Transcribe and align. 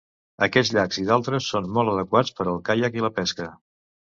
Aquests 0.45 0.71
llacs 0.77 0.97
i 1.01 1.03
d'altres 1.09 1.49
són 1.55 1.69
molt 1.75 1.93
adequats 1.93 2.35
per 2.41 2.47
al 2.53 2.59
caiac 2.71 2.99
i 3.01 3.07
la 3.07 3.13
pesca. 3.21 3.51